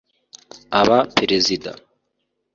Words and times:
aba 0.79 0.97
Perezida 1.17 1.71